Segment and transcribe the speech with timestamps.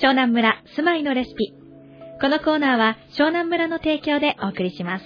[0.00, 1.52] 湘南村住まいのレシピ。
[2.20, 5.04] このコーナーは湘南村の提供でお送りします。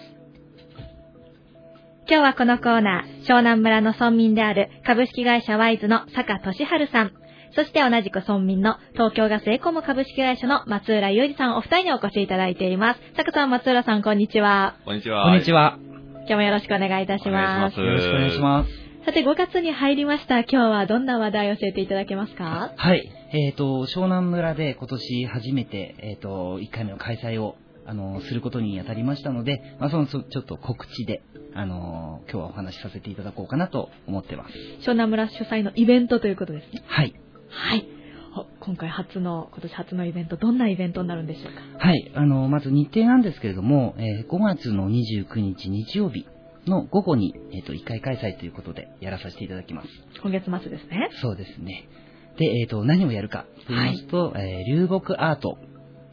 [2.07, 7.13] 今日はこのコーナー、湘南村の村民である株式会社ワイズの坂俊治さん、
[7.55, 13.01] そして同じく村民の東京ガスエコム株式会社の松浦優里さんお二人にお越しいただいています。
[13.17, 14.77] 坂さん、松浦さん、こんにちは。
[14.85, 15.25] こんにちは。
[15.25, 15.79] こんにちは。
[16.19, 17.81] 今日もよろしくお願いいたします。
[17.81, 18.71] よろしくお願いします。
[19.07, 20.41] さて、5月に入りました。
[20.41, 22.73] 今日はどんな話題を教えていただけますか？
[22.77, 23.11] はい。
[23.35, 31.23] えっ、と、湘南村で今年初めて、えっ、と、1回目の開催を、あの、することにあたりましたので、まあ、その、ちょっと告知で、
[31.55, 34.55] あの、今日はお話しさせていただこうかなと思ってます。
[34.87, 36.83] 湘南村主催のイベントということですね。
[36.87, 37.15] はい。
[37.49, 37.89] はい。
[38.37, 41.87] お今回初の、今年初のイベント、どんなイベントになるんでしょうか？
[41.87, 42.13] はい。
[42.15, 46.27] あの、まず日程なんですけれども、えー5月の29日日曜日
[46.67, 49.89] の午後に、えっ、と、1回開催ということでやらさせていただきます。
[50.23, 51.09] 今月末ですね。
[51.21, 51.89] そうですね。
[52.39, 55.59] で、えっ、と、何をやるかと言いますと、えー流木アート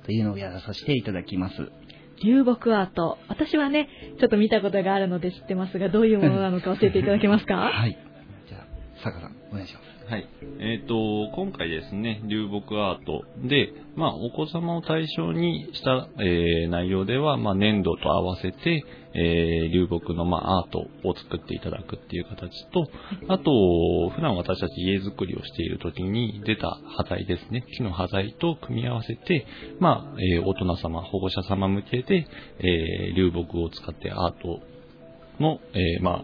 [0.06, 1.72] というのをやらさせていただきます。
[2.24, 3.18] 流木アート。
[3.30, 3.88] 私はね、
[4.20, 7.56] ちょっと見たことがあるので知ってますが、どういうものなのか教えていただけますか？
[7.56, 7.98] はい。
[8.50, 9.99] じゃあ、坂さん、お願いします。
[10.10, 10.28] はい。
[10.60, 22.90] えっ、と、今回ですね、流木アートで、まあ、お子様を対象にした、えー内容では、まあ、粘土と合わせて、えー流木の、まあ、アートを作っていただくっていう形と、
[23.28, 29.46] あと、普段私たち家づくりをしている時に出た端材ですね、木の端材と組み合わせて、
[29.80, 32.26] まあ、えー大人様、保護者様向けで、
[32.58, 34.60] えー流木を使ってアート
[35.40, 36.24] の、えーま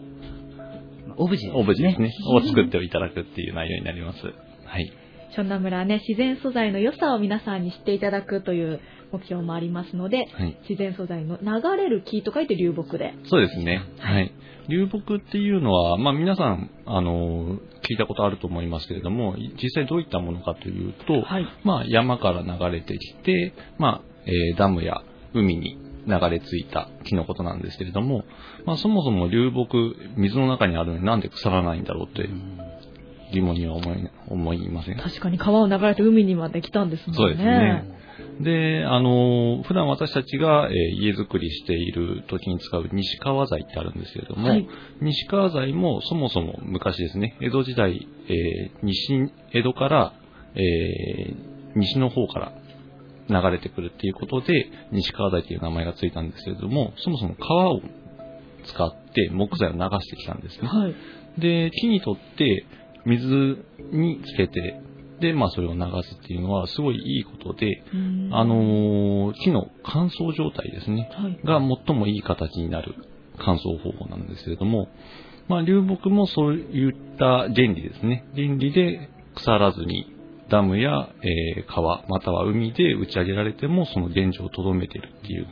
[1.16, 1.60] オブジェですね。
[1.60, 4.18] オブジェですね、を作っていただくっていう内容になります。
[4.64, 4.92] はい。
[5.36, 8.80] 湘南村はね、自然素材の良さを皆さんに知っていただくという
[9.12, 10.58] 目標もありますので、はい。
[10.68, 13.14] 自然素材の流れる木と書いて流木で。
[13.28, 13.82] そうですね。
[13.98, 14.32] はいはい。
[14.68, 21.46] 流木っていうのは、まあ皆さん、あの、聞いたことあると思いますけれども、実際どういったものかというと、はい。
[21.62, 25.02] まあ山から流れてきて、まあ、えーダムや
[25.34, 28.24] 海に流れ着いた木のことなんですけれども、
[28.64, 32.58] まあそもそも流木、水の中にあるのになんで腐らないんだろうってうん
[33.32, 34.96] 疑問には思い、思いません？
[34.98, 37.16] 確かに川を流れて海にまで来たんですもんね。
[37.16, 37.96] そうですね。
[38.40, 44.66] で、あの、普段私たちが、えー家づくりしている時に使う西川材ってあるんですけれども、はい
[45.00, 50.12] 西川材もそもそも昔ですね、江戸時代、えー西、江戸から、
[50.54, 51.36] えー
[51.78, 52.52] 西の方から
[53.28, 57.80] 流れてくるっていうことで、西川材っていう名前がついたんですけれども、そもそも川を
[58.66, 60.68] 使って木材を流してきたんですね。
[60.68, 60.94] はい。
[61.40, 62.66] で、木にとって
[63.04, 64.80] 水につけて、
[65.20, 71.40] で、まあそれを流すっていうのはすごいいいことで、うんあのー木の乾燥状態ですね、はい。
[71.44, 72.94] が最もいい形になる
[73.38, 74.88] 乾燥方法なんですけれども、
[75.48, 78.26] まあ流木もそういった原理ですね。
[78.34, 80.15] 原理で腐らずに
[80.48, 85.46] ダムや、えー川、または海で打ち上げられてもその現状をとどめているっていう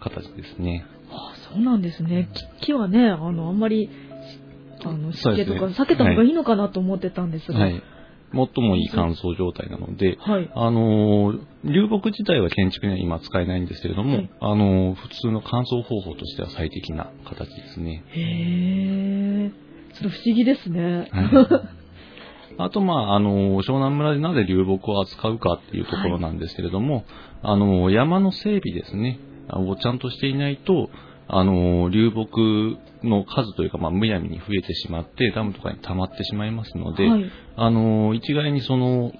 [0.00, 0.84] 形ですね。
[1.10, 2.28] あそうなんですね。
[2.60, 3.90] 木木はね、あの、あんまり、
[4.84, 7.58] あの、湿気とか避けた方がいいのかなと思ってたんですが。
[7.58, 7.82] はい。
[8.30, 10.50] 最もいい乾燥状態なので、はい。
[10.54, 18.04] あのー流木自体は建築には今使えないんですけれども、はいあのー普通の乾燥方法としては最適な形ですね。
[18.08, 19.50] へえ。
[19.94, 21.08] それ不思議ですね。
[21.10, 21.68] はい
[22.58, 27.04] あと、まあ、あのー湘南村でなぜ流木を扱うかっていうところなんですけれども、
[27.42, 29.20] あのー山の整備ですね、
[29.50, 30.90] をちゃんとしていないと、
[31.28, 37.30] あのー流木の数というか、まあ、むやみに増えてしまって、ダムとかに溜まってしまいますので、はい。
[37.56, 39.12] あの、一概にその、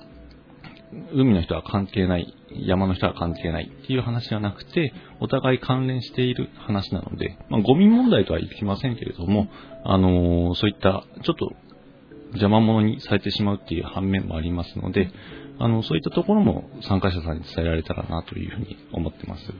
[1.13, 9.49] 海の人は関係ない、山の人は関係ないっていう話ではなくて、お互い関連している話なので、まあ、ゴミ問題とはいきませんけれども、
[9.85, 11.53] あの、そういった、ちょっと、
[12.33, 15.11] 邪魔者にされてしまうっていう反面もありますので、
[15.59, 19.53] あの、そういったところも参加者さんに伝えられたらなというふうに思ってます。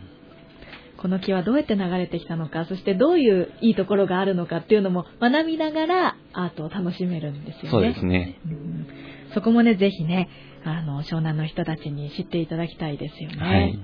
[0.97, 7.71] この木はどうやって流れてきたのか、そしてどういういいところがあるのかっていうのも学びながらアートを楽しめるんですよね。
[7.71, 8.41] そうですね。
[8.47, 8.87] うん
[9.35, 10.31] そこもね、ぜひね、
[10.65, 13.37] あの、湘南の人たちに知っていただきたいですよね。
[13.37, 13.79] はい。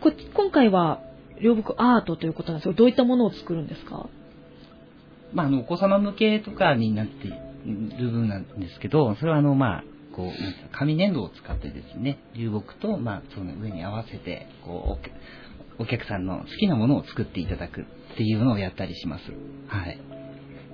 [0.00, 1.02] こ今回は、
[1.40, 4.08] 両木アートということなんですが、どういったものを作るんですか？
[5.34, 7.30] まあ、あの、お子様向けとかになってい
[7.64, 9.84] る部分なんですけど、それはあの、まあ、
[10.14, 14.98] こう、紙粘土を使ってですね、流木と、まあ、その上に合わせて、こ
[15.78, 19.22] う、お客さんの好きなものを作っていただくっていうのをやったりします。
[19.68, 20.00] はい。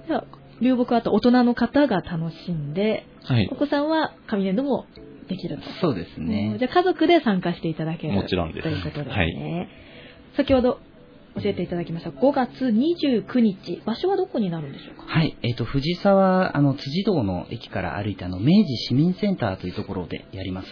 [0.06, 0.24] じゃあ、
[0.60, 3.56] 流木アート大人の方が楽しんで、はいお。
[3.56, 4.86] 子さんは紙粘土も
[5.28, 5.62] できると。
[5.80, 6.56] そうですね。
[6.58, 9.68] じゃあ家族で参加していただけるもちろんですということですね。
[10.36, 10.80] 先ほど
[11.36, 15.02] 教えていただきました5月29日、場所はどこになるんでしょうか？
[15.06, 15.36] はい。
[15.42, 20.68] えっ、と、藤沢、あの、辻堂の駅から歩いて、あの、明治市民センターというところでやります。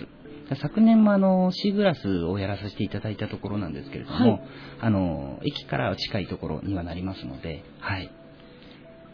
[0.60, 4.40] 昨年もあの、シーグラスをやらさせていただいたところなんですけれども、はい
[4.80, 8.10] あの、駅から近いところにはなりますので、はい。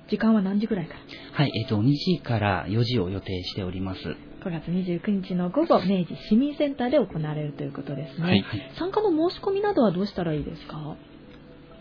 [0.08, 1.00] 時間は何時ぐらいから？
[1.34, 4.00] はい、えっ、と、2時から4時を予定しております。
[4.00, 8.26] ?9 月29日の午後、明治市民センターで行われるということですね。
[8.26, 8.44] はい
[8.78, 10.96] 参加の申し込みなどはどうしたらいいですか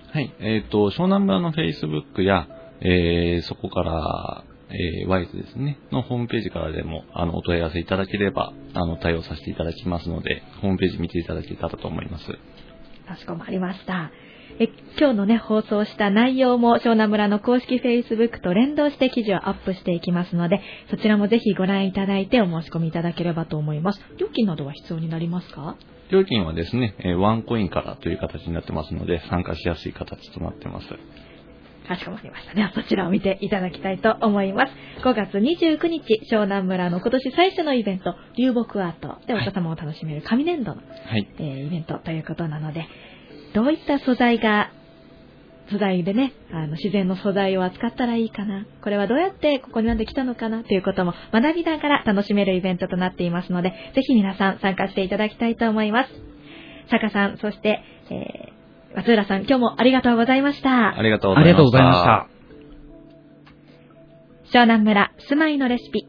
[0.10, 0.34] はい。
[0.40, 2.48] えっ、と、湘南村の Facebook や、
[2.82, 12.26] えー、そこから、えー、ワイズですね、のホームページからでも、あの、お問い合わせいただければ、あの、対応させていただきますので、ホームページ見ていただけたらと思います。
[13.08, 14.12] かしこまりました。
[14.60, 14.70] え
[15.00, 24.02] 今日のね、放送した内容も湘南村の公式 Facebook と連動して記事をアップしていきますので、そちらもぜひご覧いただいてお申し込みいただければと思います。
[24.18, 25.76] 料金などは必要になりますか？
[26.10, 30.88] 料金はですね、ワンコインからという形になってますので、参加しやすい形となってます。
[31.88, 32.54] かしこまりました。
[32.54, 34.74] では、そちらを見ていただきたいと思います。
[35.04, 41.28] 5月29日、湘南村の今年最初のイベント、流木アートでお子様を楽しめる紙粘土の、はい。
[41.40, 42.88] えーイベントということなので、
[43.54, 44.72] どういった素材が、
[45.70, 48.66] 素材でね、あの、自然の素材を扱ったらいいかな。
[48.82, 50.64] これはどうやってここになんで来たのかな？
[50.64, 56.10] ということも学びながら楽しめるイベントとなっていますので、ぜひ皆さん参加していただきたいと思います。
[56.90, 58.57] 坂さん、そして、えー、
[58.96, 60.98] 松浦さん、今日もありがとうございました。
[60.98, 62.28] ありがとうございました。
[64.54, 66.08] 湘南村住まいのレシピ。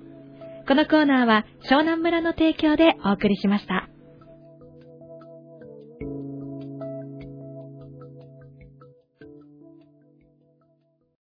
[0.67, 3.88] このコーナーは湘南村の提供でお送りしました。